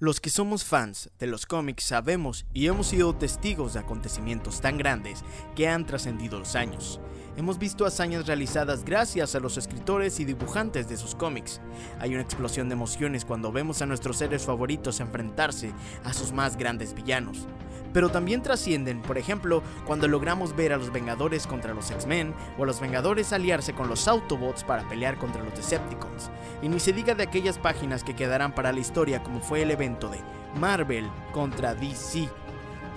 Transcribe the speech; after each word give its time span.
Los 0.00 0.20
que 0.20 0.30
somos 0.30 0.64
fans 0.64 1.10
de 1.18 1.26
los 1.26 1.44
cómics 1.44 1.82
sabemos 1.82 2.46
y 2.54 2.68
hemos 2.68 2.86
sido 2.86 3.16
testigos 3.16 3.74
de 3.74 3.80
acontecimientos 3.80 4.60
tan 4.60 4.78
grandes 4.78 5.24
que 5.56 5.66
han 5.66 5.86
trascendido 5.86 6.38
los 6.38 6.54
años. 6.54 7.00
Hemos 7.38 7.56
visto 7.56 7.86
hazañas 7.86 8.26
realizadas 8.26 8.84
gracias 8.84 9.36
a 9.36 9.38
los 9.38 9.56
escritores 9.58 10.18
y 10.18 10.24
dibujantes 10.24 10.88
de 10.88 10.96
sus 10.96 11.14
cómics. 11.14 11.60
Hay 12.00 12.12
una 12.12 12.22
explosión 12.24 12.68
de 12.68 12.72
emociones 12.72 13.24
cuando 13.24 13.52
vemos 13.52 13.80
a 13.80 13.86
nuestros 13.86 14.16
seres 14.16 14.44
favoritos 14.44 14.98
enfrentarse 14.98 15.72
a 16.02 16.12
sus 16.12 16.32
más 16.32 16.56
grandes 16.56 16.94
villanos 16.94 17.46
pero 17.92 18.10
también 18.10 18.42
trascienden, 18.42 19.00
por 19.00 19.16
ejemplo, 19.16 19.62
cuando 19.86 20.08
logramos 20.08 20.54
ver 20.54 20.72
a 20.72 20.76
los 20.76 20.92
Vengadores 20.92 21.46
contra 21.46 21.72
los 21.72 21.90
X-Men 21.90 22.34
o 22.58 22.64
a 22.64 22.66
los 22.66 22.80
Vengadores 22.80 23.32
aliarse 23.32 23.72
con 23.72 23.88
los 23.88 24.06
Autobots 24.08 24.62
para 24.62 24.86
pelear 24.88 25.16
contra 25.16 25.42
los 25.42 25.54
Decepticons. 25.54 26.30
Y 26.60 26.68
ni 26.68 26.80
se 26.80 26.92
diga 26.92 27.14
de 27.14 27.22
aquellas 27.22 27.58
páginas 27.58 28.04
que 28.04 28.14
quedarán 28.14 28.54
para 28.54 28.72
la 28.72 28.80
historia 28.80 29.22
como 29.22 29.40
fue 29.40 29.62
el 29.62 29.70
evento 29.70 30.10
de 30.10 30.20
Marvel 30.60 31.08
contra 31.32 31.74
DC. 31.74 32.28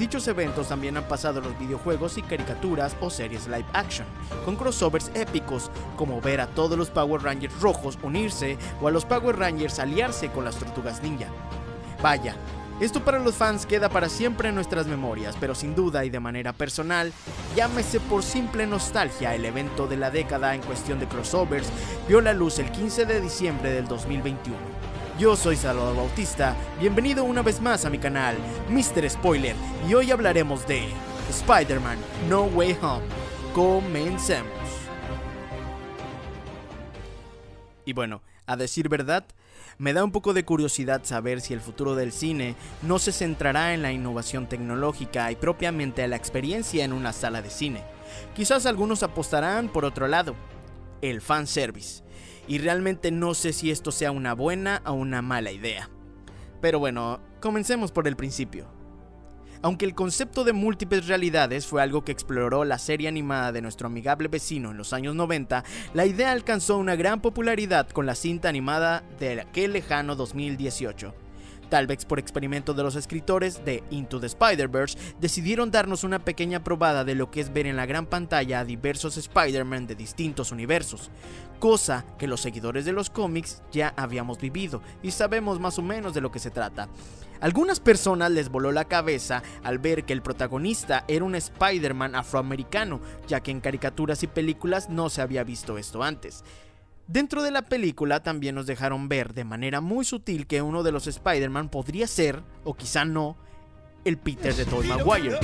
Dichos 0.01 0.27
eventos 0.27 0.67
también 0.67 0.97
han 0.97 1.03
pasado 1.03 1.37
en 1.37 1.45
los 1.45 1.59
videojuegos 1.59 2.17
y 2.17 2.23
caricaturas 2.23 2.95
o 3.01 3.11
series 3.11 3.45
live 3.45 3.67
action, 3.71 4.07
con 4.45 4.55
crossovers 4.55 5.11
épicos 5.13 5.69
como 5.95 6.19
ver 6.19 6.41
a 6.41 6.47
todos 6.47 6.75
los 6.75 6.89
Power 6.89 7.21
Rangers 7.21 7.61
rojos 7.61 7.99
unirse 8.01 8.57
o 8.81 8.87
a 8.87 8.91
los 8.91 9.05
Power 9.05 9.37
Rangers 9.37 9.77
aliarse 9.77 10.29
con 10.31 10.43
las 10.43 10.55
Tortugas 10.55 11.03
Ninja. 11.03 11.27
Vaya, 12.01 12.35
esto 12.79 13.05
para 13.05 13.19
los 13.19 13.35
fans 13.35 13.67
queda 13.67 13.89
para 13.89 14.09
siempre 14.09 14.49
en 14.49 14.55
nuestras 14.55 14.87
memorias, 14.87 15.35
pero 15.39 15.53
sin 15.53 15.75
duda 15.75 16.03
y 16.03 16.09
de 16.09 16.19
manera 16.19 16.51
personal, 16.51 17.13
llámese 17.55 17.99
por 17.99 18.23
simple 18.23 18.65
nostalgia, 18.65 19.35
el 19.35 19.45
evento 19.45 19.85
de 19.85 19.97
la 19.97 20.09
década 20.09 20.55
en 20.55 20.61
cuestión 20.61 20.99
de 20.99 21.07
crossovers 21.07 21.69
vio 22.07 22.21
la 22.21 22.33
luz 22.33 22.57
el 22.57 22.71
15 22.71 23.05
de 23.05 23.21
diciembre 23.21 23.71
del 23.71 23.87
2021. 23.87 24.57
Yo 25.21 25.35
soy 25.35 25.55
Salvador 25.55 25.95
Bautista, 25.95 26.55
bienvenido 26.79 27.23
una 27.23 27.43
vez 27.43 27.61
más 27.61 27.85
a 27.85 27.91
mi 27.91 27.99
canal, 27.99 28.35
Mr. 28.71 29.07
Spoiler, 29.07 29.55
y 29.87 29.93
hoy 29.93 30.09
hablaremos 30.09 30.65
de 30.65 30.87
Spider-Man 31.29 31.99
No 32.27 32.45
Way 32.45 32.75
Home. 32.81 33.05
Comencemos. 33.53 34.51
Y 37.85 37.93
bueno, 37.93 38.23
a 38.47 38.57
decir 38.57 38.89
verdad, 38.89 39.27
me 39.77 39.93
da 39.93 40.03
un 40.03 40.11
poco 40.11 40.33
de 40.33 40.43
curiosidad 40.43 41.03
saber 41.03 41.39
si 41.39 41.53
el 41.53 41.61
futuro 41.61 41.93
del 41.93 42.13
cine 42.13 42.55
no 42.81 42.97
se 42.97 43.11
centrará 43.11 43.75
en 43.75 43.83
la 43.83 43.91
innovación 43.91 44.49
tecnológica 44.49 45.31
y 45.31 45.35
propiamente 45.35 46.01
a 46.01 46.07
la 46.07 46.15
experiencia 46.15 46.83
en 46.83 46.93
una 46.93 47.13
sala 47.13 47.43
de 47.43 47.51
cine. 47.51 47.83
Quizás 48.33 48.65
algunos 48.65 49.03
apostarán 49.03 49.69
por 49.69 49.85
otro 49.85 50.07
lado, 50.07 50.35
el 51.03 51.21
fanservice. 51.21 52.01
Y 52.51 52.57
realmente 52.57 53.11
no 53.11 53.33
sé 53.33 53.53
si 53.53 53.71
esto 53.71 53.93
sea 53.93 54.11
una 54.11 54.33
buena 54.33 54.81
o 54.85 54.91
una 54.91 55.21
mala 55.21 55.53
idea. 55.53 55.89
Pero 56.59 56.79
bueno, 56.79 57.21
comencemos 57.39 57.93
por 57.93 58.09
el 58.09 58.17
principio. 58.17 58.67
Aunque 59.61 59.85
el 59.85 59.95
concepto 59.95 60.43
de 60.43 60.51
múltiples 60.51 61.07
realidades 61.07 61.65
fue 61.65 61.81
algo 61.81 62.03
que 62.03 62.11
exploró 62.11 62.65
la 62.65 62.77
serie 62.77 63.07
animada 63.07 63.53
de 63.53 63.61
nuestro 63.61 63.87
amigable 63.87 64.27
vecino 64.27 64.71
en 64.71 64.77
los 64.77 64.91
años 64.91 65.15
90, 65.15 65.63
la 65.93 66.05
idea 66.05 66.33
alcanzó 66.33 66.75
una 66.75 66.97
gran 66.97 67.21
popularidad 67.21 67.87
con 67.87 68.05
la 68.05 68.15
cinta 68.15 68.49
animada 68.49 69.01
de 69.17 69.39
aquel 69.39 69.71
lejano 69.71 70.17
2018. 70.17 71.13
Tal 71.71 71.87
vez 71.87 72.03
por 72.03 72.19
experimento 72.19 72.73
de 72.73 72.83
los 72.83 72.97
escritores 72.97 73.63
de 73.63 73.81
Into 73.91 74.19
the 74.19 74.27
Spider-Verse, 74.27 74.97
decidieron 75.21 75.71
darnos 75.71 76.03
una 76.03 76.19
pequeña 76.19 76.65
probada 76.65 77.05
de 77.05 77.15
lo 77.15 77.31
que 77.31 77.39
es 77.39 77.53
ver 77.53 77.65
en 77.65 77.77
la 77.77 77.85
gran 77.85 78.07
pantalla 78.07 78.59
a 78.59 78.65
diversos 78.65 79.15
Spider-Man 79.15 79.87
de 79.87 79.95
distintos 79.95 80.51
universos, 80.51 81.11
cosa 81.59 82.05
que 82.19 82.27
los 82.27 82.41
seguidores 82.41 82.83
de 82.83 82.91
los 82.91 83.09
cómics 83.09 83.63
ya 83.71 83.93
habíamos 83.95 84.37
vivido 84.37 84.81
y 85.01 85.11
sabemos 85.11 85.61
más 85.61 85.79
o 85.79 85.81
menos 85.81 86.13
de 86.13 86.19
lo 86.19 86.29
que 86.29 86.39
se 86.39 86.51
trata. 86.51 86.89
Algunas 87.39 87.79
personas 87.79 88.31
les 88.31 88.49
voló 88.49 88.73
la 88.73 88.89
cabeza 88.89 89.41
al 89.63 89.79
ver 89.79 90.03
que 90.03 90.11
el 90.11 90.21
protagonista 90.21 91.05
era 91.07 91.23
un 91.23 91.35
Spider-Man 91.35 92.15
afroamericano, 92.15 92.99
ya 93.29 93.39
que 93.39 93.51
en 93.51 93.61
caricaturas 93.61 94.23
y 94.23 94.27
películas 94.27 94.89
no 94.89 95.09
se 95.09 95.21
había 95.21 95.45
visto 95.45 95.77
esto 95.77 96.03
antes. 96.03 96.43
Dentro 97.11 97.43
de 97.43 97.51
la 97.51 97.63
película 97.63 98.23
también 98.23 98.55
nos 98.55 98.65
dejaron 98.65 99.09
ver 99.09 99.33
de 99.33 99.43
manera 99.43 99.81
muy 99.81 100.05
sutil 100.05 100.47
que 100.47 100.61
uno 100.61 100.81
de 100.83 100.91
los 100.91 101.07
Spider-Man 101.07 101.69
podría 101.69 102.07
ser, 102.07 102.41
o 102.63 102.73
quizá 102.73 103.05
no, 103.05 103.37
el 104.05 104.17
Peter 104.17 104.55
de 104.55 104.65
Tobey 104.65 104.89
Maguire. 104.89 105.39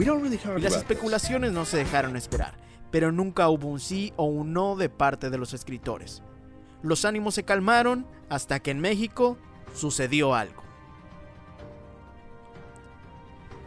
Y 0.00 0.60
las 0.60 0.76
especulaciones 0.76 1.52
no 1.52 1.64
se 1.64 1.76
dejaron 1.76 2.16
esperar, 2.16 2.56
pero 2.90 3.12
nunca 3.12 3.48
hubo 3.48 3.68
un 3.68 3.80
sí 3.80 4.12
o 4.16 4.24
un 4.24 4.52
no 4.52 4.76
de 4.76 4.88
parte 4.88 5.30
de 5.30 5.38
los 5.38 5.54
escritores 5.54 6.22
los 6.84 7.06
ánimos 7.06 7.34
se 7.34 7.44
calmaron 7.44 8.06
hasta 8.28 8.60
que 8.60 8.70
en 8.70 8.78
México 8.78 9.38
sucedió 9.74 10.34
algo. 10.34 10.63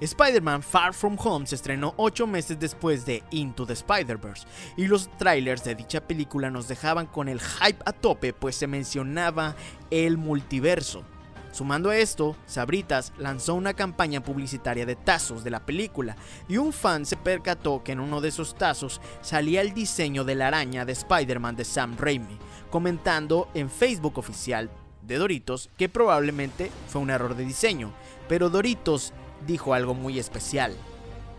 Spider-Man 0.05 0.61
Far 0.61 0.93
From 0.93 1.17
Home 1.19 1.47
se 1.47 1.55
estrenó 1.55 1.93
8 1.97 2.27
meses 2.27 2.59
después 2.59 3.05
de 3.05 3.23
Into 3.31 3.65
the 3.65 3.73
Spider-Verse 3.73 4.47
y 4.77 4.85
los 4.87 5.09
trailers 5.17 5.63
de 5.63 5.75
dicha 5.75 6.01
película 6.01 6.51
nos 6.51 6.67
dejaban 6.67 7.07
con 7.07 7.27
el 7.27 7.39
hype 7.39 7.81
a 7.85 7.93
tope 7.93 8.33
pues 8.33 8.55
se 8.55 8.67
mencionaba 8.67 9.55
el 9.89 10.17
multiverso. 10.17 11.03
Sumando 11.51 11.89
a 11.89 11.97
esto, 11.97 12.35
Sabritas 12.45 13.13
lanzó 13.17 13.55
una 13.55 13.73
campaña 13.73 14.21
publicitaria 14.21 14.85
de 14.85 14.95
tazos 14.95 15.43
de 15.43 15.49
la 15.49 15.65
película 15.65 16.15
y 16.47 16.57
un 16.57 16.71
fan 16.71 17.03
se 17.03 17.17
percató 17.17 17.83
que 17.83 17.93
en 17.93 17.99
uno 17.99 18.21
de 18.21 18.29
esos 18.29 18.53
tazos 18.53 19.01
salía 19.21 19.61
el 19.61 19.73
diseño 19.73 20.23
de 20.23 20.35
la 20.35 20.49
araña 20.49 20.85
de 20.85 20.91
Spider-Man 20.91 21.55
de 21.55 21.65
Sam 21.65 21.97
Raimi, 21.97 22.37
comentando 22.69 23.49
en 23.55 23.71
Facebook 23.71 24.19
oficial 24.19 24.69
de 25.01 25.17
Doritos 25.17 25.71
que 25.77 25.89
probablemente 25.89 26.69
fue 26.89 27.01
un 27.01 27.09
error 27.09 27.35
de 27.35 27.45
diseño, 27.45 27.91
pero 28.29 28.51
Doritos 28.51 29.13
dijo 29.45 29.73
algo 29.73 29.93
muy 29.93 30.19
especial. 30.19 30.75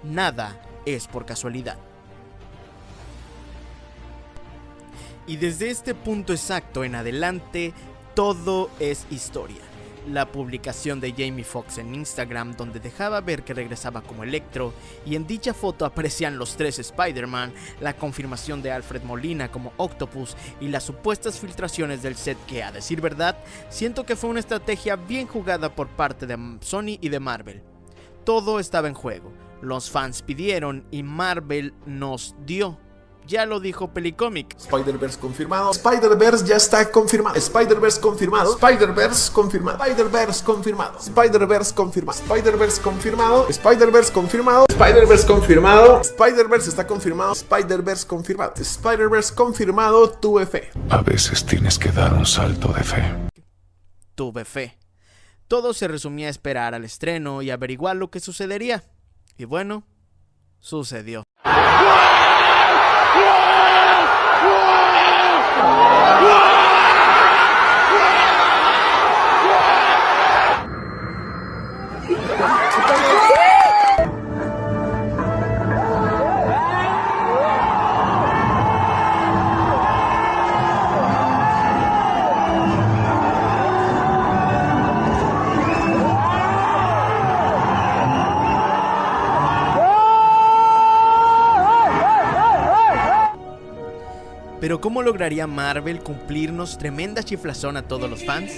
Nada 0.02 0.60
es 0.86 1.06
por 1.08 1.26
casualidad. 1.26 1.78
Y 5.26 5.36
desde 5.36 5.70
este 5.70 5.94
punto 5.94 6.32
exacto 6.32 6.84
en 6.84 6.94
adelante, 6.94 7.74
todo 8.14 8.70
es 8.80 9.06
historia 9.10 9.68
la 10.12 10.30
publicación 10.30 11.00
de 11.00 11.12
Jamie 11.12 11.44
Foxx 11.44 11.78
en 11.78 11.94
Instagram 11.94 12.56
donde 12.56 12.80
dejaba 12.80 13.20
ver 13.20 13.42
que 13.44 13.54
regresaba 13.54 14.02
como 14.02 14.24
Electro 14.24 14.72
y 15.04 15.16
en 15.16 15.26
dicha 15.26 15.54
foto 15.54 15.84
aparecían 15.84 16.38
los 16.38 16.56
tres 16.56 16.78
Spider-Man, 16.78 17.52
la 17.80 17.94
confirmación 17.94 18.62
de 18.62 18.72
Alfred 18.72 19.02
Molina 19.02 19.50
como 19.50 19.72
Octopus 19.76 20.36
y 20.60 20.68
las 20.68 20.84
supuestas 20.84 21.38
filtraciones 21.38 22.02
del 22.02 22.16
set 22.16 22.38
que 22.46 22.62
a 22.62 22.72
decir 22.72 23.00
verdad 23.00 23.36
siento 23.68 24.04
que 24.04 24.16
fue 24.16 24.30
una 24.30 24.40
estrategia 24.40 24.96
bien 24.96 25.26
jugada 25.26 25.74
por 25.74 25.88
parte 25.88 26.26
de 26.26 26.58
Sony 26.60 26.98
y 27.00 27.08
de 27.08 27.20
Marvel. 27.20 27.62
Todo 28.28 28.58
estaba 28.58 28.88
en 28.88 28.92
juego, 28.92 29.32
los 29.62 29.88
fans 29.88 30.20
pidieron 30.20 30.84
y 30.90 31.02
Marvel 31.02 31.72
nos 31.86 32.36
dio 32.44 32.76
ya 33.26 33.46
lo 33.46 33.58
dijo 33.58 33.94
Pelicomic. 33.94 34.54
Spider-Verse 34.58 35.18
confirmado. 35.18 35.70
Spider-Verse 35.70 36.46
ya 36.46 36.56
está 36.56 36.90
confirmado. 36.90 37.36
Spider-Verse 37.36 37.98
confirmado. 38.02 38.52
Spider-Verse 38.52 39.32
confirmado. 39.32 39.78
Spider-Verse 39.78 40.44
confirmado. 40.44 40.98
Spider-Verse 40.98 41.74
confirmado. 41.74 42.18
Spider-Verse 42.18 42.82
confirmado. 42.82 43.46
Spider-Verse 43.48 44.12
confirmado. 44.12 44.66
Spider-Verse 44.68 45.26
confirmado. 45.26 46.00
Spider-Verse 46.02 46.68
está 46.68 46.86
confirmado. 46.86 47.32
Spider-Verse 47.32 48.06
confirmado. 48.06 48.52
Spider-Verse 48.56 49.34
confirmado. 49.34 50.10
Tuve 50.10 50.44
fe. 50.44 50.70
A 50.90 51.00
veces 51.00 51.46
tienes 51.46 51.78
que 51.78 51.90
dar 51.92 52.12
un 52.12 52.26
salto 52.26 52.74
de 52.74 52.84
fe. 52.84 53.30
Tuve 54.14 54.44
fe. 54.44 54.78
Todo 55.48 55.72
se 55.72 55.88
resumía 55.88 56.26
a 56.26 56.30
esperar 56.30 56.74
al 56.74 56.84
estreno 56.84 57.40
y 57.40 57.50
averiguar 57.50 57.96
lo 57.96 58.10
que 58.10 58.20
sucedería. 58.20 58.84
Y 59.38 59.46
bueno, 59.46 59.84
sucedió. 60.60 61.27
Pero 94.68 94.82
¿cómo 94.82 95.00
lograría 95.00 95.46
Marvel 95.46 96.02
cumplirnos 96.02 96.76
tremenda 96.76 97.22
chiflazón 97.22 97.78
a 97.78 97.88
todos 97.88 98.10
los 98.10 98.22
fans? 98.22 98.52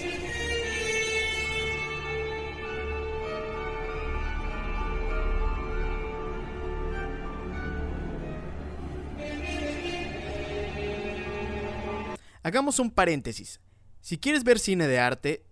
Hagamos 12.42 12.80
un 12.80 12.90
paréntesis. 12.90 13.60
Si 14.00 14.18
quieres 14.18 14.42
ver 14.42 14.58
cine 14.58 14.88
de 14.88 14.98
arte, 14.98 15.44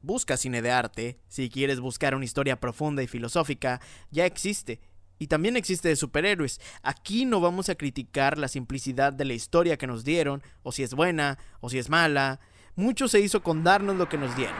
busca 0.00 0.36
cine 0.36 0.62
de 0.62 0.70
arte. 0.70 1.18
Si 1.26 1.50
quieres 1.50 1.80
buscar 1.80 2.14
una 2.14 2.24
historia 2.24 2.60
profunda 2.60 3.02
y 3.02 3.08
filosófica, 3.08 3.80
ya 4.12 4.26
existe. 4.26 4.80
Y 5.24 5.26
también 5.26 5.56
existe 5.56 5.88
de 5.88 5.96
superhéroes. 5.96 6.60
Aquí 6.82 7.24
no 7.24 7.40
vamos 7.40 7.70
a 7.70 7.76
criticar 7.76 8.36
la 8.36 8.46
simplicidad 8.46 9.10
de 9.10 9.24
la 9.24 9.32
historia 9.32 9.78
que 9.78 9.86
nos 9.86 10.04
dieron, 10.04 10.42
o 10.62 10.70
si 10.70 10.82
es 10.82 10.92
buena, 10.92 11.38
o 11.62 11.70
si 11.70 11.78
es 11.78 11.88
mala. 11.88 12.40
Mucho 12.76 13.08
se 13.08 13.20
hizo 13.20 13.42
con 13.42 13.64
darnos 13.64 13.96
lo 13.96 14.06
que 14.06 14.18
nos 14.18 14.36
dieron. 14.36 14.54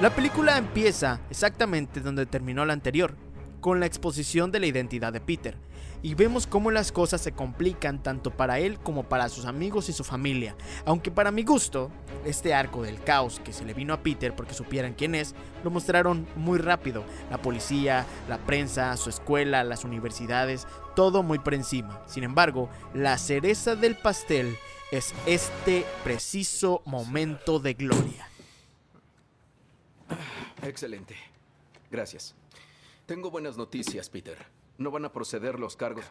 La 0.00 0.10
película 0.10 0.58
empieza 0.58 1.20
exactamente 1.30 2.00
donde 2.00 2.26
terminó 2.26 2.64
la 2.64 2.72
anterior, 2.72 3.16
con 3.60 3.80
la 3.80 3.86
exposición 3.86 4.50
de 4.50 4.60
la 4.60 4.66
identidad 4.66 5.12
de 5.12 5.20
Peter, 5.20 5.56
y 6.02 6.14
vemos 6.14 6.46
cómo 6.46 6.70
las 6.70 6.92
cosas 6.92 7.20
se 7.20 7.32
complican 7.32 8.02
tanto 8.02 8.30
para 8.30 8.60
él 8.60 8.78
como 8.78 9.04
para 9.04 9.28
sus 9.28 9.46
amigos 9.46 9.88
y 9.88 9.92
su 9.92 10.04
familia, 10.04 10.54
aunque 10.84 11.10
para 11.10 11.32
mi 11.32 11.42
gusto, 11.42 11.90
este 12.24 12.54
arco 12.54 12.82
del 12.82 13.02
caos 13.02 13.40
que 13.40 13.52
se 13.52 13.64
le 13.64 13.74
vino 13.74 13.92
a 13.94 14.02
Peter 14.02 14.34
porque 14.34 14.54
supieran 14.54 14.94
quién 14.94 15.14
es, 15.14 15.34
lo 15.64 15.70
mostraron 15.70 16.26
muy 16.36 16.58
rápido, 16.58 17.04
la 17.30 17.38
policía, 17.38 18.06
la 18.28 18.38
prensa, 18.38 18.96
su 18.96 19.10
escuela, 19.10 19.64
las 19.64 19.84
universidades, 19.84 20.66
todo 20.94 21.22
muy 21.22 21.38
por 21.38 21.54
encima. 21.54 22.02
Sin 22.06 22.24
embargo, 22.24 22.68
la 22.94 23.18
cereza 23.18 23.74
del 23.74 23.96
pastel 23.96 24.56
es 24.92 25.12
este 25.26 25.84
preciso 26.04 26.82
momento 26.84 27.58
de 27.58 27.74
gloria. 27.74 28.28
Excelente. 30.62 31.16
Gracias. 31.90 32.34
Tengo 33.08 33.30
buenas 33.30 33.56
noticias, 33.56 34.10
Peter. 34.10 34.36
No 34.76 34.90
van 34.90 35.06
a 35.06 35.10
proceder 35.10 35.58
los 35.58 35.76
cargos. 35.76 36.04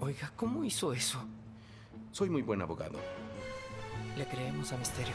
Oiga, 0.00 0.32
¿cómo 0.34 0.64
hizo 0.64 0.92
eso? 0.92 1.22
Soy 2.10 2.30
muy 2.30 2.42
buen 2.42 2.62
abogado. 2.62 2.98
Le 4.18 4.26
creemos 4.26 4.72
a 4.72 4.76
Misterio. 4.76 5.14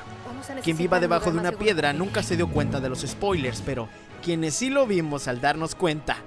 Quien 0.64 0.78
viva 0.78 1.02
debajo 1.02 1.30
de 1.34 1.38
una 1.38 1.52
piedra 1.52 1.92
nunca 1.92 2.24
se 2.24 2.38
dio 2.38 2.50
cuenta 2.50 2.80
de 2.80 2.88
los 2.88 3.02
spoilers, 3.02 3.62
pero 3.62 3.90
quienes 4.24 4.56
sí 4.56 4.70
lo 4.70 4.88
vimos 4.88 5.28
al 5.28 5.42
darnos 5.42 5.76
cuenta 5.76 6.24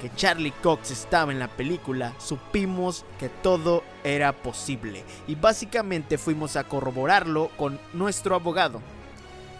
que 0.00 0.10
Charlie 0.14 0.52
Cox 0.62 0.90
estaba 0.90 1.32
en 1.32 1.38
la 1.38 1.48
película, 1.48 2.14
supimos 2.18 3.04
que 3.18 3.28
todo 3.28 3.82
era 4.02 4.32
posible 4.32 5.04
y 5.26 5.34
básicamente 5.34 6.18
fuimos 6.18 6.56
a 6.56 6.64
corroborarlo 6.64 7.50
con 7.56 7.78
nuestro 7.92 8.34
abogado. 8.34 8.80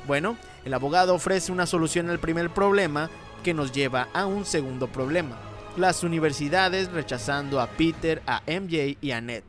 Bueno, 0.07 0.37
el 0.65 0.75
abogado 0.75 1.15
ofrece 1.15 1.53
una 1.53 1.67
solución 1.67 2.11
al 2.11 2.19
primer 2.19 2.51
problema 2.51 3.11
que 3.43 3.55
nos 3.55 3.73
lleva 3.73 4.09
a 4.13 4.27
un 4.27 4.45
segundo 4.45 4.89
problema. 4.89 5.39
Las 5.77 6.05
universidades 6.05 6.91
rechazando 6.93 7.61
a 7.61 7.69
Peter, 7.69 8.23
a 8.27 8.43
MJ 8.47 8.97
y 9.01 9.11
a 9.11 9.21
Ned. 9.21 9.45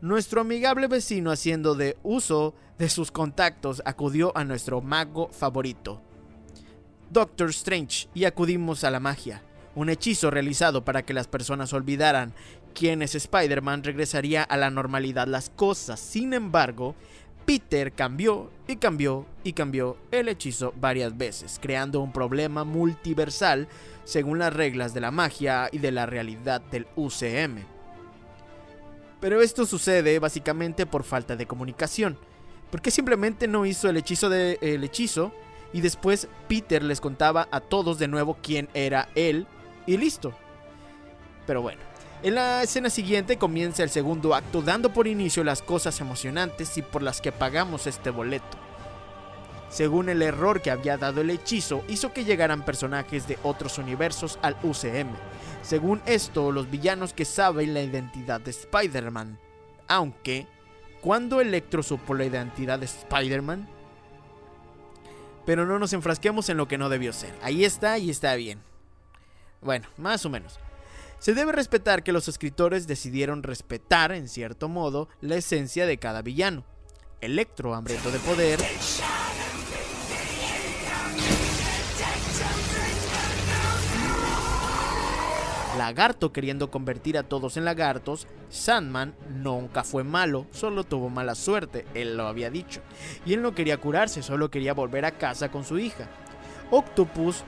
Nuestro 0.00 0.40
amigable 0.40 0.88
vecino 0.88 1.30
haciendo 1.30 1.74
de 1.74 1.96
uso 2.02 2.54
de 2.78 2.88
sus 2.88 3.12
contactos 3.12 3.82
acudió 3.84 4.36
a 4.36 4.44
nuestro 4.44 4.80
mago 4.80 5.28
favorito, 5.28 6.02
Doctor 7.10 7.50
Strange, 7.50 8.08
y 8.14 8.24
acudimos 8.24 8.84
a 8.84 8.90
la 8.90 8.98
magia. 8.98 9.42
Un 9.74 9.88
hechizo 9.88 10.30
realizado 10.30 10.84
para 10.84 11.02
que 11.02 11.14
las 11.14 11.28
personas 11.28 11.72
olvidaran 11.72 12.34
quién 12.74 13.02
es 13.02 13.14
Spider-Man 13.14 13.84
regresaría 13.84 14.42
a 14.42 14.56
la 14.56 14.70
normalidad 14.70 15.26
las 15.26 15.48
cosas. 15.50 15.98
Sin 15.98 16.34
embargo, 16.34 16.94
Peter 17.44 17.92
cambió 17.92 18.50
y 18.68 18.76
cambió 18.76 19.26
y 19.44 19.52
cambió 19.52 19.96
el 20.10 20.28
hechizo 20.28 20.72
varias 20.76 21.16
veces, 21.16 21.58
creando 21.60 22.00
un 22.00 22.12
problema 22.12 22.64
multiversal 22.64 23.68
según 24.04 24.38
las 24.38 24.52
reglas 24.52 24.94
de 24.94 25.00
la 25.00 25.10
magia 25.10 25.68
y 25.72 25.78
de 25.78 25.90
la 25.90 26.06
realidad 26.06 26.60
del 26.60 26.86
UCM. 26.96 27.64
Pero 29.20 29.40
esto 29.40 29.66
sucede 29.66 30.18
básicamente 30.18 30.84
por 30.86 31.04
falta 31.04 31.36
de 31.36 31.46
comunicación, 31.46 32.18
porque 32.70 32.90
simplemente 32.90 33.48
no 33.48 33.66
hizo 33.66 33.88
el 33.88 33.96
hechizo 33.96 34.28
de 34.28 34.58
el 34.60 34.84
hechizo 34.84 35.32
y 35.72 35.80
después 35.80 36.28
Peter 36.48 36.82
les 36.82 37.00
contaba 37.00 37.48
a 37.50 37.60
todos 37.60 37.98
de 37.98 38.08
nuevo 38.08 38.36
quién 38.42 38.68
era 38.74 39.08
él 39.14 39.46
y 39.86 39.96
listo. 39.96 40.32
Pero 41.46 41.62
bueno, 41.62 41.80
en 42.22 42.36
la 42.36 42.62
escena 42.62 42.88
siguiente 42.88 43.36
comienza 43.36 43.82
el 43.82 43.90
segundo 43.90 44.34
acto 44.34 44.62
dando 44.62 44.92
por 44.92 45.08
inicio 45.08 45.42
las 45.42 45.60
cosas 45.60 46.00
emocionantes 46.00 46.78
y 46.78 46.82
por 46.82 47.02
las 47.02 47.20
que 47.20 47.32
pagamos 47.32 47.86
este 47.86 48.10
boleto. 48.10 48.58
Según 49.68 50.08
el 50.08 50.20
error 50.20 50.60
que 50.60 50.70
había 50.70 50.98
dado 50.98 51.22
el 51.22 51.30
hechizo, 51.30 51.82
hizo 51.88 52.12
que 52.12 52.24
llegaran 52.24 52.64
personajes 52.64 53.26
de 53.26 53.38
otros 53.42 53.78
universos 53.78 54.38
al 54.42 54.56
UCM. 54.62 55.08
Según 55.62 56.02
esto, 56.04 56.52
los 56.52 56.70
villanos 56.70 57.14
que 57.14 57.24
saben 57.24 57.72
la 57.72 57.82
identidad 57.82 58.40
de 58.40 58.50
Spider-Man. 58.50 59.38
Aunque, 59.88 60.46
cuando 61.00 61.40
Electro 61.40 61.82
supo 61.82 62.14
la 62.14 62.26
identidad 62.26 62.78
de 62.78 62.86
Spider-Man? 62.86 63.66
Pero 65.46 65.66
no 65.66 65.78
nos 65.78 65.92
enfrasquemos 65.92 66.48
en 66.50 66.58
lo 66.58 66.68
que 66.68 66.78
no 66.78 66.88
debió 66.88 67.12
ser. 67.12 67.34
Ahí 67.42 67.64
está 67.64 67.98
y 67.98 68.10
está 68.10 68.34
bien. 68.36 68.60
Bueno, 69.62 69.86
más 69.96 70.26
o 70.26 70.30
menos. 70.30 70.58
Se 71.18 71.34
debe 71.34 71.52
respetar 71.52 72.02
que 72.02 72.12
los 72.12 72.26
escritores 72.26 72.88
decidieron 72.88 73.44
respetar, 73.44 74.10
en 74.10 74.28
cierto 74.28 74.68
modo, 74.68 75.08
la 75.20 75.36
esencia 75.36 75.86
de 75.86 75.98
cada 75.98 76.20
villano. 76.20 76.64
Electro, 77.20 77.74
hambriento 77.74 78.10
de 78.10 78.18
poder. 78.18 78.58
Lagarto 85.78 86.32
queriendo 86.32 86.70
convertir 86.70 87.16
a 87.16 87.22
todos 87.22 87.56
en 87.56 87.64
lagartos. 87.64 88.26
Sandman 88.50 89.14
nunca 89.30 89.84
fue 89.84 90.02
malo, 90.02 90.46
solo 90.50 90.82
tuvo 90.82 91.08
mala 91.08 91.36
suerte, 91.36 91.86
él 91.94 92.16
lo 92.16 92.26
había 92.26 92.50
dicho. 92.50 92.80
Y 93.24 93.32
él 93.34 93.42
no 93.42 93.54
quería 93.54 93.78
curarse, 93.78 94.22
solo 94.22 94.50
quería 94.50 94.74
volver 94.74 95.04
a 95.04 95.12
casa 95.12 95.52
con 95.52 95.64
su 95.64 95.78
hija. 95.78 96.08
Octopus 96.70 97.44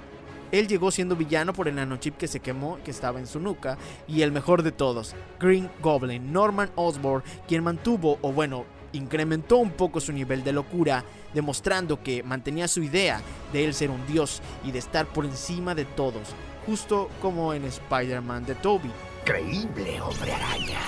él 0.59 0.69
llegó 0.69 0.91
siendo 0.91 1.17
villano 1.17 1.53
por 1.53 1.67
el 1.67 1.75
nanochip 1.75 2.17
que 2.17 2.29
se 2.29 2.41
quemó, 2.41 2.79
que 2.85 2.93
estaba 2.93 3.19
en 3.19 3.27
su 3.27 3.41
nuca, 3.41 3.77
y 4.07 4.23
el 4.23 4.31
mejor 4.31 4.63
de 4.63 4.73
todos, 4.73 5.15
Green 5.41 5.69
Goblin, 5.83 6.33
Norman 6.33 6.71
Osborn, 6.77 7.25
quien 7.49 7.65
mantuvo, 7.65 8.19
o 8.23 8.33
bueno, 8.33 8.65
incrementó 8.93 9.57
un 9.57 9.73
poco 9.73 10.01
su 10.01 10.13
nivel 10.13 10.45
de 10.45 10.53
locura, 10.53 11.05
demostrando 11.33 12.03
que 12.03 12.23
mantenía 12.23 12.69
su 12.69 12.83
idea 12.83 13.21
de 13.53 13.65
él 13.65 13.75
ser 13.75 13.91
un 13.91 14.07
dios 14.07 14.41
y 14.65 14.71
de 14.71 14.79
estar 14.79 15.07
por 15.07 15.25
encima 15.25 15.75
de 15.75 15.85
todos, 15.85 16.29
justo 16.67 17.11
como 17.21 17.53
en 17.53 17.65
Spider-Man 17.65 18.47
de 18.47 18.55
Toby. 18.55 18.91
Creíble, 19.25 20.01
hombre 20.01 20.33
araña. 20.33 20.81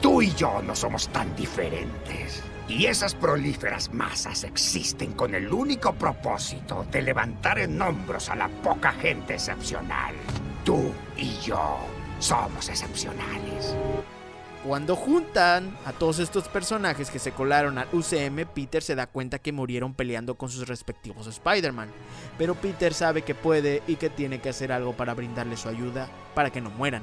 Tú 0.00 0.22
y 0.22 0.32
yo 0.34 0.62
no 0.62 0.76
somos 0.76 1.08
tan 1.08 1.34
diferentes. 1.34 2.44
Y 2.68 2.84
esas 2.84 3.14
prolíferas 3.14 3.94
masas 3.94 4.44
existen 4.44 5.12
con 5.12 5.34
el 5.34 5.50
único 5.50 5.94
propósito 5.94 6.86
de 6.92 7.00
levantar 7.00 7.58
en 7.58 7.80
hombros 7.80 8.28
a 8.28 8.36
la 8.36 8.48
poca 8.48 8.92
gente 8.92 9.34
excepcional. 9.34 10.14
Tú 10.66 10.92
y 11.16 11.34
yo 11.38 11.78
somos 12.18 12.68
excepcionales. 12.68 13.74
Cuando 14.66 14.96
juntan 14.96 15.74
a 15.86 15.92
todos 15.92 16.18
estos 16.18 16.46
personajes 16.48 17.10
que 17.10 17.18
se 17.18 17.32
colaron 17.32 17.78
al 17.78 17.88
UCM, 17.90 18.44
Peter 18.52 18.82
se 18.82 18.94
da 18.94 19.06
cuenta 19.06 19.38
que 19.38 19.52
murieron 19.52 19.94
peleando 19.94 20.34
con 20.34 20.50
sus 20.50 20.68
respectivos 20.68 21.26
Spider-Man. 21.26 21.88
Pero 22.36 22.54
Peter 22.54 22.92
sabe 22.92 23.22
que 23.22 23.34
puede 23.34 23.82
y 23.86 23.96
que 23.96 24.10
tiene 24.10 24.40
que 24.42 24.50
hacer 24.50 24.72
algo 24.72 24.94
para 24.94 25.14
brindarle 25.14 25.56
su 25.56 25.70
ayuda 25.70 26.10
para 26.34 26.50
que 26.50 26.60
no 26.60 26.68
mueran 26.68 27.02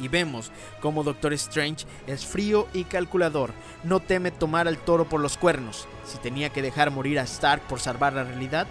y 0.00 0.08
vemos 0.08 0.50
como 0.80 1.02
Doctor 1.02 1.32
Strange 1.34 1.86
es 2.06 2.24
frío 2.24 2.68
y 2.72 2.84
calculador, 2.84 3.52
no 3.82 4.00
teme 4.00 4.30
tomar 4.30 4.68
al 4.68 4.78
toro 4.78 5.08
por 5.08 5.20
los 5.20 5.36
cuernos. 5.36 5.86
Si 6.06 6.18
tenía 6.18 6.50
que 6.50 6.62
dejar 6.62 6.90
morir 6.90 7.18
a 7.18 7.24
Stark 7.24 7.62
por 7.68 7.80
salvar 7.80 8.12
la 8.12 8.24
realidad, 8.24 8.66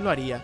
lo 0.00 0.10
haría. 0.10 0.42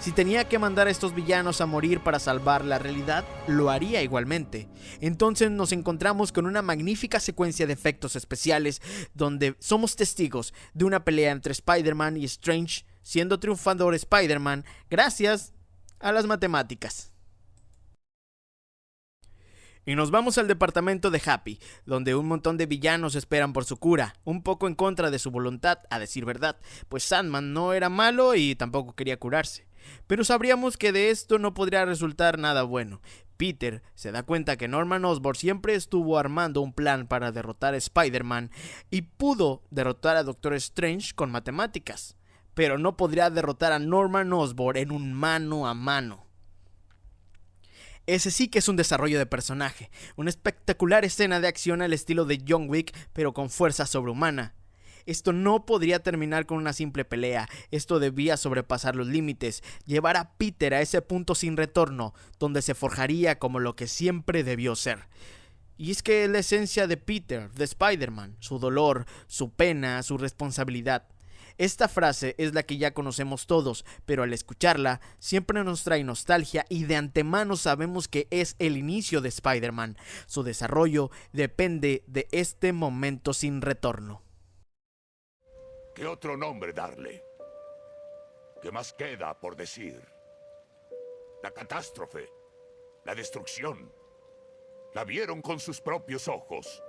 Si 0.00 0.12
tenía 0.12 0.48
que 0.48 0.58
mandar 0.58 0.86
a 0.86 0.90
estos 0.90 1.14
villanos 1.14 1.60
a 1.60 1.66
morir 1.66 2.00
para 2.00 2.18
salvar 2.18 2.64
la 2.64 2.78
realidad, 2.78 3.22
lo 3.46 3.68
haría 3.68 4.02
igualmente. 4.02 4.66
Entonces 5.02 5.50
nos 5.50 5.72
encontramos 5.72 6.32
con 6.32 6.46
una 6.46 6.62
magnífica 6.62 7.20
secuencia 7.20 7.66
de 7.66 7.74
efectos 7.74 8.16
especiales 8.16 8.80
donde 9.12 9.56
somos 9.58 9.96
testigos 9.96 10.54
de 10.72 10.86
una 10.86 11.04
pelea 11.04 11.32
entre 11.32 11.52
Spider-Man 11.52 12.16
y 12.16 12.24
Strange, 12.24 12.86
siendo 13.02 13.38
triunfador 13.40 13.94
Spider-Man 13.94 14.64
gracias 14.88 15.52
a 15.98 16.12
las 16.12 16.24
matemáticas. 16.26 17.09
Y 19.86 19.94
nos 19.94 20.10
vamos 20.10 20.38
al 20.38 20.46
departamento 20.46 21.10
de 21.10 21.22
Happy, 21.24 21.58
donde 21.86 22.14
un 22.14 22.28
montón 22.28 22.58
de 22.58 22.66
villanos 22.66 23.14
esperan 23.14 23.52
por 23.52 23.64
su 23.64 23.78
cura, 23.78 24.14
un 24.24 24.42
poco 24.42 24.68
en 24.68 24.74
contra 24.74 25.10
de 25.10 25.18
su 25.18 25.30
voluntad, 25.30 25.78
a 25.90 25.98
decir 25.98 26.24
verdad, 26.24 26.58
pues 26.88 27.02
Sandman 27.04 27.52
no 27.52 27.72
era 27.72 27.88
malo 27.88 28.34
y 28.34 28.54
tampoco 28.54 28.94
quería 28.94 29.18
curarse. 29.18 29.66
Pero 30.06 30.24
sabríamos 30.24 30.76
que 30.76 30.92
de 30.92 31.10
esto 31.10 31.38
no 31.38 31.54
podría 31.54 31.84
resultar 31.84 32.38
nada 32.38 32.62
bueno. 32.62 33.00
Peter 33.40 33.82
se 33.94 34.12
da 34.12 34.22
cuenta 34.22 34.58
que 34.58 34.68
Norman 34.68 35.02
Osborn 35.06 35.34
siempre 35.34 35.74
estuvo 35.74 36.18
armando 36.18 36.60
un 36.60 36.74
plan 36.74 37.06
para 37.06 37.32
derrotar 37.32 37.72
a 37.72 37.78
Spider-Man 37.78 38.50
y 38.90 39.02
pudo 39.02 39.62
derrotar 39.70 40.16
a 40.16 40.24
Doctor 40.24 40.52
Strange 40.54 41.14
con 41.14 41.30
matemáticas, 41.30 42.18
pero 42.52 42.76
no 42.76 42.98
podría 42.98 43.30
derrotar 43.30 43.72
a 43.72 43.78
Norman 43.78 44.30
Osborn 44.34 44.76
en 44.76 44.92
un 44.92 45.14
mano 45.14 45.66
a 45.66 45.72
mano. 45.72 46.29
Ese 48.10 48.32
sí 48.32 48.48
que 48.48 48.58
es 48.58 48.68
un 48.68 48.74
desarrollo 48.74 49.20
de 49.20 49.26
personaje, 49.26 49.88
una 50.16 50.30
espectacular 50.30 51.04
escena 51.04 51.38
de 51.38 51.46
acción 51.46 51.80
al 51.80 51.92
estilo 51.92 52.24
de 52.24 52.42
John 52.46 52.68
Wick, 52.68 52.92
pero 53.12 53.32
con 53.32 53.50
fuerza 53.50 53.86
sobrehumana. 53.86 54.56
Esto 55.06 55.32
no 55.32 55.64
podría 55.64 56.02
terminar 56.02 56.44
con 56.44 56.58
una 56.58 56.72
simple 56.72 57.04
pelea, 57.04 57.48
esto 57.70 58.00
debía 58.00 58.36
sobrepasar 58.36 58.96
los 58.96 59.06
límites, 59.06 59.62
llevar 59.86 60.16
a 60.16 60.32
Peter 60.36 60.74
a 60.74 60.80
ese 60.80 61.00
punto 61.02 61.36
sin 61.36 61.56
retorno, 61.56 62.12
donde 62.40 62.62
se 62.62 62.74
forjaría 62.74 63.38
como 63.38 63.60
lo 63.60 63.76
que 63.76 63.86
siempre 63.86 64.42
debió 64.42 64.74
ser. 64.74 65.06
Y 65.76 65.92
es 65.92 66.02
que 66.02 66.24
es 66.24 66.30
la 66.30 66.40
esencia 66.40 66.88
de 66.88 66.96
Peter, 66.96 67.52
de 67.52 67.62
Spider-Man, 67.62 68.36
su 68.40 68.58
dolor, 68.58 69.06
su 69.28 69.52
pena, 69.52 70.02
su 70.02 70.18
responsabilidad. 70.18 71.06
Esta 71.58 71.88
frase 71.88 72.34
es 72.38 72.54
la 72.54 72.62
que 72.62 72.78
ya 72.78 72.92
conocemos 72.92 73.46
todos, 73.46 73.84
pero 74.06 74.22
al 74.22 74.32
escucharla 74.32 75.00
siempre 75.18 75.62
nos 75.64 75.84
trae 75.84 76.04
nostalgia 76.04 76.64
y 76.68 76.84
de 76.84 76.96
antemano 76.96 77.56
sabemos 77.56 78.08
que 78.08 78.26
es 78.30 78.56
el 78.58 78.76
inicio 78.76 79.20
de 79.20 79.28
Spider-Man. 79.28 79.96
Su 80.26 80.42
desarrollo 80.42 81.10
depende 81.32 82.04
de 82.06 82.28
este 82.32 82.72
momento 82.72 83.32
sin 83.32 83.62
retorno. 83.62 84.22
¿Qué 85.94 86.06
otro 86.06 86.36
nombre 86.36 86.72
darle? 86.72 87.22
¿Qué 88.62 88.70
más 88.70 88.92
queda 88.92 89.38
por 89.38 89.56
decir? 89.56 90.00
La 91.42 91.50
catástrofe, 91.50 92.28
la 93.04 93.14
destrucción, 93.14 93.92
la 94.94 95.04
vieron 95.04 95.40
con 95.40 95.58
sus 95.58 95.80
propios 95.80 96.28
ojos. 96.28 96.82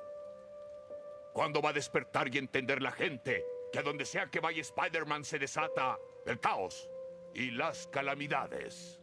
¿Cuándo 1.33 1.61
va 1.61 1.69
a 1.69 1.73
despertar 1.73 2.33
y 2.33 2.37
entender 2.37 2.81
la 2.81 2.91
gente 2.91 3.45
que 3.71 3.81
donde 3.81 4.05
sea 4.05 4.29
que 4.29 4.39
vaya 4.39 4.61
Spider-Man 4.61 5.23
se 5.23 5.39
desata 5.39 5.97
el 6.25 6.39
caos 6.39 6.89
y 7.33 7.51
las 7.51 7.87
calamidades? 7.87 8.99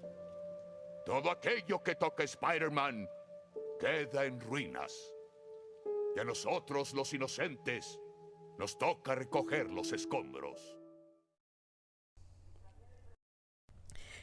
Todo 1.07 1.31
aquello 1.31 1.83
que 1.83 1.95
toca 1.95 2.23
Spider-Man 2.25 3.09
queda 3.81 4.25
en 4.27 4.41
ruinas. 4.41 4.93
Y 6.15 6.21
a 6.21 6.25
nosotros, 6.25 6.93
los 6.93 7.15
inocentes, 7.15 7.99
nos 8.59 8.77
toca 8.77 9.15
recoger 9.15 9.71
los 9.71 9.93
escombros. 9.93 10.77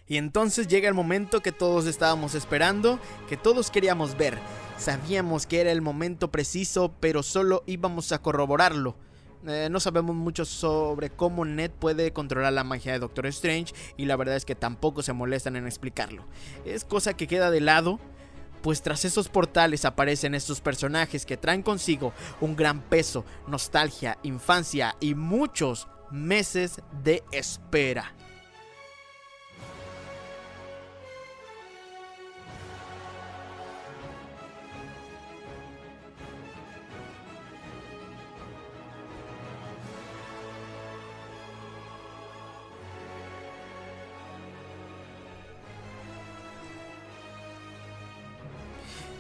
Y 0.07 0.17
entonces 0.17 0.67
llega 0.67 0.87
el 0.87 0.93
momento 0.93 1.41
que 1.41 1.51
todos 1.51 1.87
estábamos 1.87 2.35
esperando, 2.35 2.99
que 3.27 3.37
todos 3.37 3.71
queríamos 3.71 4.15
ver. 4.15 4.37
Sabíamos 4.77 5.47
que 5.47 5.61
era 5.61 5.71
el 5.71 5.81
momento 5.81 6.29
preciso, 6.29 6.93
pero 6.99 7.23
solo 7.23 7.63
íbamos 7.65 8.11
a 8.11 8.21
corroborarlo. 8.21 8.95
Eh, 9.47 9.67
no 9.69 9.79
sabemos 9.79 10.15
mucho 10.15 10.45
sobre 10.45 11.09
cómo 11.09 11.45
Ned 11.45 11.71
puede 11.71 12.11
controlar 12.13 12.53
la 12.53 12.63
magia 12.63 12.93
de 12.93 12.99
Doctor 12.99 13.27
Strange 13.27 13.73
y 13.97 14.05
la 14.05 14.15
verdad 14.15 14.35
es 14.35 14.45
que 14.45 14.55
tampoco 14.55 15.03
se 15.03 15.13
molestan 15.13 15.55
en 15.55 15.67
explicarlo. 15.67 16.25
Es 16.65 16.83
cosa 16.83 17.15
que 17.15 17.27
queda 17.27 17.51
de 17.51 17.61
lado 17.61 17.99
pues 18.61 18.81
tras 18.81 19.05
esos 19.05 19.29
portales 19.29 19.85
aparecen 19.85 20.33
estos 20.33 20.59
personajes 20.59 21.27
que 21.27 21.37
traen 21.37 21.61
consigo 21.61 22.13
un 22.41 22.55
gran 22.55 22.81
peso, 22.81 23.23
nostalgia, 23.47 24.17
infancia 24.23 24.95
y 24.99 25.13
muchos 25.13 25.87
meses 26.09 26.81
de 27.03 27.23
espera. 27.31 28.15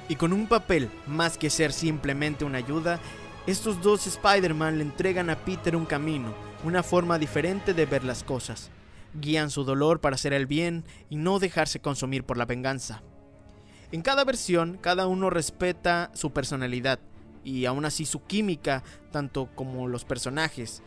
Y 0.07 0.15
con 0.15 0.33
un 0.33 0.47
papel 0.47 0.89
más 1.07 1.37
que 1.37 1.49
ser 1.49 1.73
simplemente 1.73 2.45
una 2.45 2.59
ayuda, 2.59 2.99
estos 3.47 3.81
dos 3.81 4.05
Spider-Man 4.05 4.77
le 4.77 4.83
entregan 4.83 5.29
a 5.29 5.35
Peter 5.35 5.75
un 5.75 5.85
camino, 5.85 6.33
una 6.63 6.83
forma 6.83 7.17
diferente 7.17 7.73
de 7.73 7.85
ver 7.85 8.03
las 8.03 8.23
cosas. 8.23 8.69
Guían 9.19 9.49
su 9.49 9.63
dolor 9.63 10.01
para 10.01 10.15
hacer 10.15 10.33
el 10.33 10.45
bien 10.45 10.83
y 11.09 11.15
no 11.15 11.39
dejarse 11.39 11.79
consumir 11.79 12.23
por 12.23 12.37
la 12.37 12.45
venganza. 12.45 13.01
En 13.91 14.01
cada 14.01 14.23
versión, 14.25 14.77
cada 14.79 15.07
uno 15.07 15.29
respeta 15.29 16.11
su 16.13 16.31
personalidad 16.31 16.99
y 17.43 17.65
aún 17.65 17.85
así 17.85 18.05
su 18.05 18.23
química, 18.23 18.83
tanto 19.11 19.49
como 19.55 19.87
los 19.87 20.05
personajes, 20.05 20.83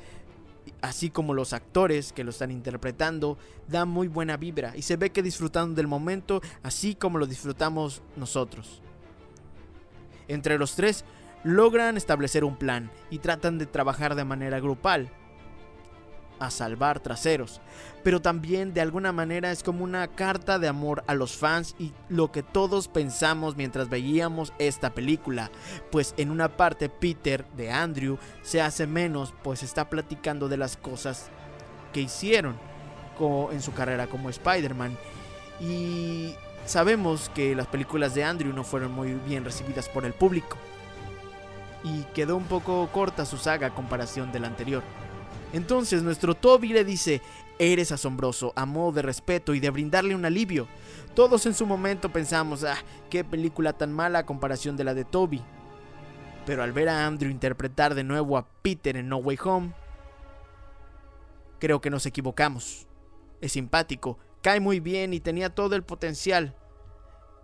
así 0.81 1.11
como 1.11 1.35
los 1.35 1.53
actores 1.53 2.13
que 2.13 2.25
lo 2.25 2.31
están 2.31 2.51
interpretando, 2.51 3.39
da 3.67 3.85
muy 3.85 4.07
buena 4.07 4.37
vibra 4.37 4.77
y 4.77 4.83
se 4.83 4.97
ve 4.97 5.11
que 5.11 5.23
disfrutando 5.23 5.75
del 5.75 5.87
momento 5.87 6.41
así 6.63 6.95
como 6.95 7.19
lo 7.19 7.27
disfrutamos 7.27 8.03
nosotros. 8.17 8.83
Entre 10.29 10.59
los 10.59 10.75
tres 10.75 11.05
logran 11.45 11.97
establecer 11.97 12.45
un 12.45 12.57
plan 12.57 12.91
y 13.11 13.19
tratan 13.19 13.59
de 13.59 13.67
trabajar 13.67 14.15
de 14.15 14.25
manera 14.25 14.61
grupal 14.61 15.11
a 16.39 16.51
salvar 16.53 17.01
traseros, 17.01 17.61
pero 18.05 18.23
también 18.23 18.73
de 18.73 18.81
alguna 18.81 19.11
manera 19.11 19.51
es 19.51 19.65
como 19.65 19.83
una 19.83 20.07
carta 20.07 20.61
de 20.61 20.69
amor 20.69 21.03
a 21.09 21.15
los 21.15 21.37
fans 21.37 21.75
y 21.81 21.93
lo 22.09 22.31
que 22.31 22.45
todos 22.45 22.87
pensamos 22.87 23.57
mientras 23.57 23.89
veíamos 23.89 24.53
esta 24.61 24.91
película, 24.91 25.51
pues 25.91 26.15
en 26.17 26.31
una 26.31 26.57
parte 26.57 26.89
Peter 26.89 27.45
de 27.57 27.73
Andrew 27.73 28.19
se 28.43 28.63
hace 28.63 28.87
menos 28.87 29.35
pues 29.43 29.65
está 29.65 29.91
platicando 29.91 30.49
de 30.49 30.59
las 30.59 30.77
cosas 30.77 31.29
que 31.93 32.03
hicieron 32.03 32.57
en 33.51 33.63
su 33.63 33.73
carrera 33.73 34.07
como 34.07 34.31
Spider-Man. 34.31 34.97
Y 35.61 36.35
Sabemos 36.69 37.31
que 37.35 37.55
las 37.55 37.67
películas 37.67 38.15
de 38.15 38.25
Andrew 38.25 38.53
no 38.53 38.63
fueron 38.63 38.93
muy 38.93 39.15
bien 39.15 39.43
recibidas 39.43 39.89
por 39.89 40.05
el 40.05 40.13
público 40.13 40.59
y 41.83 42.03
quedó 42.13 42.37
un 42.37 42.45
poco 42.45 42.87
corta 42.93 43.25
su 43.25 43.39
saga 43.39 43.69
a 43.69 43.75
comparación 43.75 44.33
de 44.33 44.41
la 44.41 44.49
anterior. 44.49 44.83
Entonces 45.55 46.03
nuestro 46.03 46.35
Toby 46.35 46.69
le 46.69 46.85
dice, 46.85 47.23
eres 47.59 47.91
asombroso, 47.91 48.53
a 48.55 48.67
modo 48.67 48.93
de 48.93 49.01
respeto 49.01 49.55
y 49.55 49.61
de 49.61 49.71
brindarle 49.71 50.15
un 50.15 50.27
alivio. 50.27 50.69
Todos 51.15 51.47
en 51.47 51.55
su 51.55 51.65
momento 51.65 52.11
pensamos, 52.13 52.65
ah, 52.65 52.77
qué 53.09 53.25
película 53.25 53.73
tan 53.73 53.91
mala 53.91 54.19
a 54.19 54.27
comparación 54.27 54.77
de 54.77 54.85
la 54.85 54.93
de 54.93 55.07
Toby. 55.07 55.43
Pero 56.45 56.63
al 56.63 56.73
ver 56.73 56.91
a 56.91 57.07
Andrew 57.07 57.31
interpretar 57.31 57.95
de 57.95 58.05
nuevo 58.05 58.37
a 58.37 58.47
Peter 58.61 58.95
en 58.99 59.09
No 59.09 59.17
Way 59.17 59.39
Home, 59.43 59.73
creo 61.61 61.81
que 61.81 61.89
nos 61.89 62.05
equivocamos. 62.05 62.87
Es 63.41 63.53
simpático, 63.53 64.19
cae 64.49 64.61
muy 64.61 64.81
bien 64.81 65.13
y 65.13 65.21
tenía 65.21 65.51
todo 65.51 65.77
el 65.77 65.83
potencial, 65.83 66.55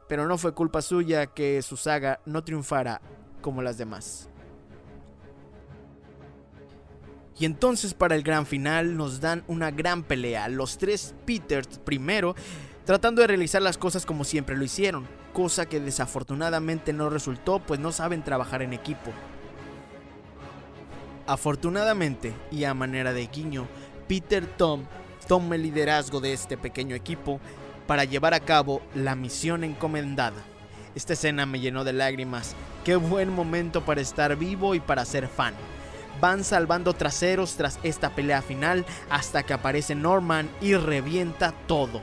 pero 0.08 0.26
no 0.26 0.38
fue 0.38 0.54
culpa 0.54 0.80
suya 0.80 1.26
que 1.26 1.61
su 1.61 1.76
saga 1.76 2.18
no 2.25 2.42
triunfara 2.42 3.02
como 3.42 3.61
las 3.61 3.76
demás. 3.76 4.30
Y 7.38 7.44
entonces 7.44 7.92
para 7.92 8.14
el 8.14 8.23
gran 8.23 8.46
final 8.46 8.96
nos 8.96 9.20
dan 9.20 9.44
una 9.49 9.70
gran 9.70 10.02
pelea. 10.02 10.49
Los 10.49 10.78
tres 10.78 11.14
Peters 11.26 11.78
primero 11.84 12.34
tratando 12.87 13.20
de 13.20 13.26
realizar 13.28 13.61
las 13.61 13.76
cosas 13.76 14.06
como 14.06 14.25
siempre 14.25 14.56
lo 14.56 14.64
hicieron, 14.64 15.06
cosa 15.34 15.66
que 15.66 15.80
desafortunadamente 15.80 16.94
no 16.94 17.11
resultó 17.11 17.58
pues 17.58 17.80
no 17.80 17.92
saben 17.92 18.25
trabajar 18.25 18.62
en 18.62 18.73
equipo. 18.73 19.11
Afortunadamente, 21.26 22.32
y 22.50 22.64
a 22.64 22.73
manera 22.73 23.12
de 23.12 23.26
guiño, 23.26 23.68
Peter 24.08 24.46
Tom 24.46 24.87
toma 25.26 25.54
el 25.54 25.62
liderazgo 25.62 26.21
de 26.21 26.33
este 26.33 26.57
pequeño 26.57 26.95
equipo 26.95 27.40
para 27.87 28.04
llevar 28.04 28.35
a 28.35 28.40
cabo 28.40 28.83
la 28.95 29.14
misión 29.14 29.64
encomendada. 29.64 30.43
Esta 30.95 31.14
escena 31.14 31.45
me 31.45 31.61
llenó 31.61 31.85
de 31.85 31.93
lágrimas. 31.93 32.54
Qué 32.85 32.97
buen 32.97 33.31
momento 33.31 33.85
para 33.85 34.00
estar 34.00 34.37
vivo 34.37 34.75
y 34.75 34.81
para 34.81 35.04
ser 35.04 35.28
fan. 35.28 35.54
Van 36.21 36.45
salvando 36.45 36.95
traseros 36.95 37.57
tras 37.57 37.78
esta 37.83 38.11
pelea 38.11 38.43
final 38.43 38.87
hasta 39.11 39.43
que 39.43 39.52
aparece 39.52 39.95
Norman 39.95 40.49
y 40.61 40.75
revienta 40.75 41.52
todo. 41.66 42.00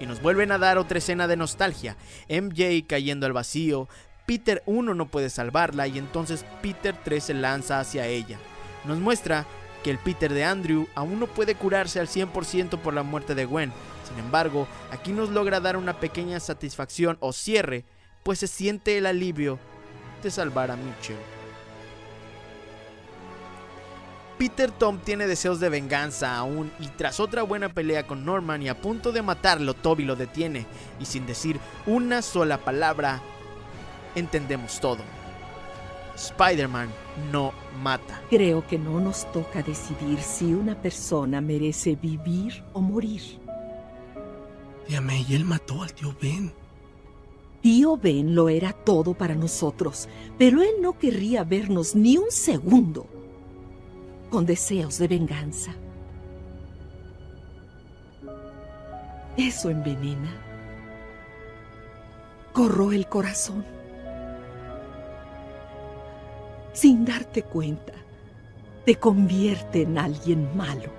Y 0.00 0.06
nos 0.06 0.22
vuelven 0.22 0.52
a 0.52 0.58
dar 0.58 0.78
otra 0.78 0.98
escena 0.98 1.26
de 1.26 1.36
nostalgia. 1.36 1.96
MJ 2.28 2.86
cayendo 2.86 3.26
al 3.26 3.32
vacío. 3.32 3.88
Peter 4.26 4.62
1 4.66 4.94
no 4.94 5.06
puede 5.08 5.30
salvarla 5.30 5.88
y 5.88 5.98
entonces 5.98 6.44
Peter 6.62 6.94
3 7.04 7.24
se 7.24 7.34
lanza 7.34 7.80
hacia 7.80 8.06
ella. 8.06 8.38
Nos 8.84 8.98
muestra 8.98 9.46
que 9.82 9.90
el 9.90 9.98
Peter 9.98 10.32
de 10.32 10.44
Andrew 10.44 10.88
aún 10.94 11.20
no 11.20 11.26
puede 11.26 11.54
curarse 11.54 12.00
al 12.00 12.08
100% 12.08 12.78
por 12.78 12.94
la 12.94 13.02
muerte 13.02 13.34
de 13.34 13.44
Gwen. 13.44 13.72
Sin 14.08 14.18
embargo, 14.18 14.66
aquí 14.90 15.12
nos 15.12 15.30
logra 15.30 15.60
dar 15.60 15.76
una 15.76 15.98
pequeña 15.98 16.40
satisfacción 16.40 17.16
o 17.20 17.32
cierre, 17.32 17.84
pues 18.22 18.38
se 18.38 18.46
siente 18.46 18.98
el 18.98 19.06
alivio 19.06 19.58
de 20.22 20.30
salvar 20.30 20.70
a 20.70 20.76
Mitchell. 20.76 21.16
Peter 24.38 24.72
Tom 24.72 24.98
tiene 24.98 25.28
deseos 25.28 25.60
de 25.60 25.68
venganza 25.68 26.36
aún 26.36 26.72
y 26.80 26.88
tras 26.88 27.20
otra 27.20 27.42
buena 27.42 27.68
pelea 27.68 28.08
con 28.08 28.24
Norman 28.24 28.60
y 28.60 28.68
a 28.68 28.80
punto 28.80 29.12
de 29.12 29.22
matarlo, 29.22 29.74
Toby 29.74 30.04
lo 30.04 30.16
detiene 30.16 30.66
y 30.98 31.04
sin 31.04 31.26
decir 31.26 31.60
una 31.86 32.22
sola 32.22 32.58
palabra, 32.58 33.22
entendemos 34.16 34.80
todo. 34.80 35.21
Spider-Man 36.16 36.88
no 37.30 37.52
mata. 37.82 38.20
Creo 38.30 38.66
que 38.66 38.78
no 38.78 39.00
nos 39.00 39.30
toca 39.32 39.62
decidir 39.62 40.20
si 40.20 40.52
una 40.52 40.80
persona 40.80 41.40
merece 41.40 41.96
vivir 41.96 42.62
o 42.72 42.80
morir. 42.80 43.22
Tía 44.86 45.00
May, 45.00 45.24
él 45.30 45.44
mató 45.44 45.82
al 45.82 45.92
tío 45.92 46.14
Ben. 46.20 46.52
Tío 47.60 47.96
Ben 47.96 48.34
lo 48.34 48.48
era 48.48 48.72
todo 48.72 49.14
para 49.14 49.34
nosotros, 49.34 50.08
pero 50.36 50.62
él 50.62 50.74
no 50.80 50.98
querría 50.98 51.44
vernos 51.44 51.94
ni 51.94 52.18
un 52.18 52.30
segundo 52.30 53.06
con 54.30 54.46
deseos 54.46 54.98
de 54.98 55.08
venganza. 55.08 55.74
Eso 59.36 59.70
envenena. 59.70 60.30
Corró 62.52 62.92
el 62.92 63.06
corazón. 63.06 63.64
Sin 66.72 67.04
darte 67.04 67.42
cuenta, 67.42 67.92
te 68.86 68.96
convierte 68.96 69.82
en 69.82 69.98
alguien 69.98 70.56
malo. 70.56 70.90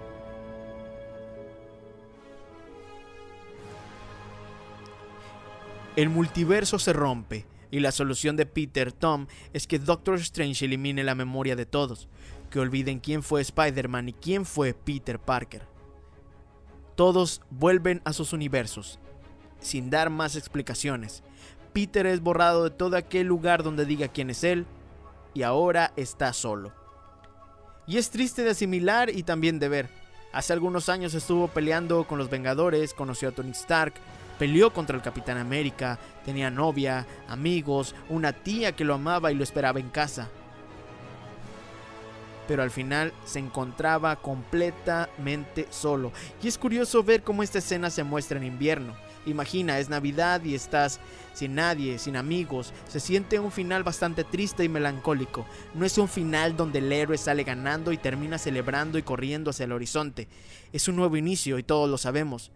El 5.96 6.10
multiverso 6.10 6.80
se 6.80 6.94
rompe 6.94 7.46
y 7.72 7.80
la 7.80 7.92
solución 7.92 8.36
de 8.36 8.46
Peter 8.46 8.92
Tom 8.92 9.28
es 9.52 9.66
que 9.66 9.80
Doctor 9.80 10.16
Strange 10.20 10.66
elimine 10.66 11.04
la 11.04 11.16
memoria 11.16 11.56
de 11.56 11.66
todos, 11.66 12.08
que 12.52 12.60
olviden 12.60 13.00
quién 13.00 13.24
fue 13.24 13.42
Spider-Man 13.42 14.10
y 14.10 14.14
quién 14.14 14.46
fue 14.46 14.76
Peter 14.76 15.20
Parker. 15.20 15.64
Todos 16.96 17.42
vuelven 17.50 18.02
a 18.06 18.14
sus 18.14 18.32
universos, 18.32 19.00
sin 19.60 19.90
dar 19.90 20.12
más 20.12 20.36
explicaciones. 20.36 21.24
Peter 21.74 22.06
es 22.06 22.22
borrado 22.22 22.64
de 22.64 22.70
todo 22.70 22.96
aquel 22.96 23.26
lugar 23.26 23.64
donde 23.64 23.86
diga 23.86 24.08
quién 24.08 24.30
es 24.30 24.44
él, 24.44 24.68
y 25.34 25.44
ahora 25.44 25.94
está 25.96 26.34
solo. 26.34 26.72
Y 27.86 27.98
es 27.98 28.10
triste 28.10 28.44
de 28.44 28.52
asimilar 28.52 29.10
y 29.10 29.24
también 29.24 29.60
de 29.60 29.70
ver. 29.70 29.90
Hace 30.32 30.54
algunos 30.54 30.90
años 30.90 31.14
estuvo 31.14 31.48
peleando 31.48 32.06
con 32.06 32.18
los 32.18 32.30
Vengadores, 32.30 32.94
conoció 32.94 33.30
a 33.30 33.32
Tony 33.34 33.52
Stark, 33.52 33.94
peleó 34.40 34.74
contra 34.74 34.96
el 34.96 35.04
Capitán 35.04 35.38
América, 35.38 36.00
tenía 36.26 36.50
novia, 36.50 37.06
amigos, 37.28 37.94
una 38.10 38.34
tía 38.34 38.72
que 38.72 38.86
lo 38.86 38.96
amaba 38.96 39.32
y 39.32 39.36
lo 39.36 39.44
esperaba 39.44 39.80
en 39.80 39.90
casa 39.90 40.30
pero 42.48 42.64
al 42.64 42.72
final 42.72 43.14
se 43.26 43.40
encontraba 43.40 44.16
completamente 44.18 45.68
solo. 45.70 46.12
Y 46.42 46.48
es 46.48 46.58
curioso 46.58 47.04
ver 47.04 47.24
cómo 47.24 47.44
esta 47.44 47.60
escena 47.60 47.90
se 47.90 48.04
muestra 48.04 48.38
en 48.38 48.44
invierno. 48.46 48.96
Imagina, 49.26 49.80
es 49.80 49.90
Navidad 49.90 50.44
y 50.44 50.54
estás 50.54 51.00
sin 51.34 51.56
nadie, 51.56 51.98
sin 51.98 52.16
amigos. 52.16 52.74
Se 52.88 53.00
siente 53.00 53.40
un 53.40 53.52
final 53.52 53.84
bastante 53.84 54.24
triste 54.24 54.64
y 54.64 54.70
melancólico. 54.70 55.46
No 55.74 55.86
es 55.86 55.98
un 55.98 56.10
final 56.10 56.58
donde 56.58 56.80
el 56.80 56.92
héroe 56.92 57.18
sale 57.18 57.44
ganando 57.44 57.92
y 57.92 57.98
termina 57.98 58.38
celebrando 58.38 58.98
y 58.98 59.04
corriendo 59.04 59.52
hacia 59.52 59.64
el 59.64 59.72
horizonte. 59.72 60.28
Es 60.74 60.88
un 60.88 60.96
nuevo 60.96 61.16
inicio 61.16 61.58
y 61.58 61.64
todos 61.64 61.90
lo 61.90 61.98
sabemos. 61.98 62.52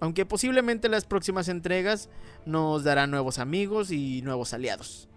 Aunque 0.00 0.26
posiblemente 0.26 0.88
las 0.88 1.06
próximas 1.06 1.48
entregas 1.48 2.10
nos 2.44 2.84
darán 2.84 3.10
nuevos 3.10 3.38
amigos 3.38 3.90
y 3.90 4.22
nuevos 4.22 4.52
aliados. 4.52 5.08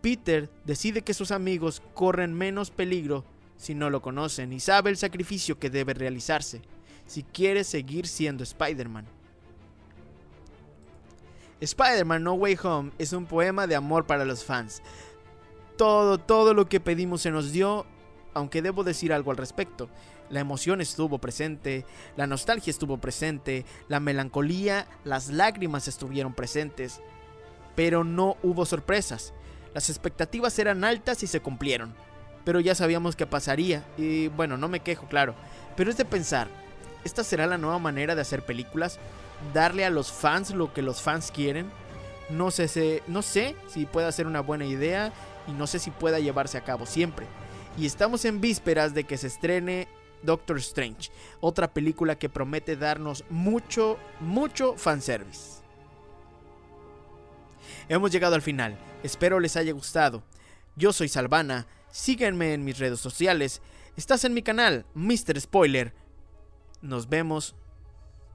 Peter 0.00 0.48
decide 0.64 1.02
que 1.02 1.14
sus 1.14 1.32
amigos 1.32 1.82
corren 1.94 2.32
menos 2.32 2.70
peligro 2.70 3.24
si 3.56 3.74
no 3.74 3.90
lo 3.90 4.02
conocen 4.02 4.52
y 4.52 4.60
sabe 4.60 4.90
el 4.90 4.96
sacrificio 4.96 5.58
que 5.58 5.70
debe 5.70 5.94
realizarse 5.94 6.60
si 7.06 7.22
quiere 7.22 7.64
seguir 7.64 8.06
siendo 8.06 8.42
Spider-Man. 8.42 9.06
Spider-Man 11.60 12.22
No 12.22 12.34
Way 12.34 12.58
Home 12.62 12.92
es 12.98 13.12
un 13.12 13.26
poema 13.26 13.66
de 13.66 13.76
amor 13.76 14.06
para 14.06 14.24
los 14.24 14.44
fans. 14.44 14.82
Todo, 15.76 16.18
todo 16.18 16.54
lo 16.54 16.68
que 16.68 16.80
pedimos 16.80 17.22
se 17.22 17.30
nos 17.30 17.52
dio, 17.52 17.86
aunque 18.34 18.62
debo 18.62 18.84
decir 18.84 19.12
algo 19.12 19.30
al 19.30 19.36
respecto. 19.36 19.88
La 20.28 20.40
emoción 20.40 20.80
estuvo 20.80 21.18
presente, 21.18 21.84
la 22.16 22.26
nostalgia 22.26 22.70
estuvo 22.70 22.98
presente, 22.98 23.64
la 23.88 24.00
melancolía, 24.00 24.86
las 25.04 25.28
lágrimas 25.28 25.86
estuvieron 25.88 26.34
presentes, 26.34 27.00
pero 27.74 28.04
no 28.04 28.36
hubo 28.42 28.66
sorpresas. 28.66 29.32
Las 29.72 29.88
expectativas 29.88 30.58
eran 30.58 30.84
altas 30.84 31.22
y 31.22 31.26
se 31.26 31.40
cumplieron, 31.40 31.94
pero 32.44 32.60
ya 32.60 32.74
sabíamos 32.74 33.14
que 33.14 33.26
pasaría, 33.26 33.84
y 33.96 34.28
bueno, 34.28 34.56
no 34.56 34.68
me 34.68 34.80
quejo, 34.80 35.06
claro, 35.06 35.34
pero 35.76 35.90
es 35.90 35.96
de 35.96 36.04
pensar, 36.04 36.48
¿esta 37.04 37.22
será 37.22 37.46
la 37.46 37.58
nueva 37.58 37.78
manera 37.78 38.14
de 38.14 38.22
hacer 38.22 38.44
películas? 38.44 38.98
¿Darle 39.52 39.84
a 39.84 39.90
los 39.90 40.10
fans 40.12 40.50
lo 40.50 40.72
que 40.72 40.82
los 40.82 41.02
fans 41.02 41.30
quieren? 41.30 41.70
No 42.30 42.50
sé, 42.50 43.02
no 43.06 43.22
sé 43.22 43.54
si 43.68 43.86
pueda 43.86 44.10
ser 44.12 44.26
una 44.26 44.40
buena 44.40 44.64
idea 44.64 45.12
y 45.46 45.52
no 45.52 45.66
sé 45.66 45.78
si 45.78 45.90
pueda 45.90 46.18
llevarse 46.18 46.58
a 46.58 46.64
cabo 46.64 46.86
siempre. 46.86 47.26
Y 47.78 47.86
estamos 47.86 48.24
en 48.24 48.40
vísperas 48.40 48.94
de 48.94 49.04
que 49.04 49.18
se 49.18 49.26
estrene 49.26 49.88
Doctor 50.22 50.58
Strange, 50.58 51.10
otra 51.40 51.72
película 51.72 52.18
que 52.18 52.28
promete 52.28 52.76
darnos 52.76 53.24
mucho, 53.28 53.98
mucho 54.18 54.74
fanservice. 54.76 55.62
Hemos 57.88 58.10
llegado 58.10 58.34
al 58.34 58.42
final. 58.42 58.76
Espero 59.02 59.38
les 59.38 59.56
haya 59.56 59.72
gustado. 59.72 60.22
Yo 60.74 60.92
soy 60.92 61.08
Salvana. 61.08 61.66
Síguenme 61.90 62.52
en 62.52 62.64
mis 62.64 62.78
redes 62.78 62.98
sociales. 62.98 63.62
Estás 63.96 64.24
en 64.24 64.34
mi 64.34 64.42
canal, 64.42 64.84
Mr. 64.94 65.40
Spoiler. 65.40 65.94
Nos 66.82 67.08
vemos 67.08 67.54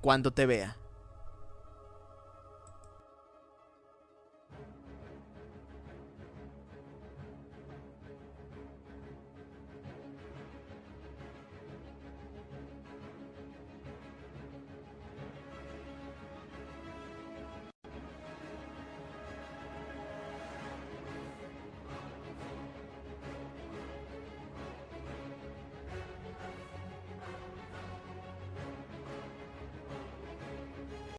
cuando 0.02 0.32
te 0.32 0.46
vea. 0.46 0.78